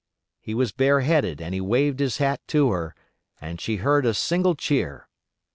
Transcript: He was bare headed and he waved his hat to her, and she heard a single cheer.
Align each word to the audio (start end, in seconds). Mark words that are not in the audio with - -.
He 0.39 0.55
was 0.55 0.71
bare 0.71 1.01
headed 1.01 1.39
and 1.39 1.53
he 1.53 1.61
waved 1.61 1.99
his 1.99 2.17
hat 2.17 2.41
to 2.47 2.71
her, 2.71 2.95
and 3.39 3.61
she 3.61 3.75
heard 3.75 4.03
a 4.03 4.15
single 4.15 4.55
cheer. 4.55 5.07